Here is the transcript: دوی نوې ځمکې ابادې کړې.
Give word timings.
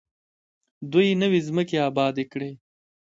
دوی 0.91 1.07
نوې 1.21 1.39
ځمکې 1.47 1.77
ابادې 1.89 2.25
کړې. 2.31 2.51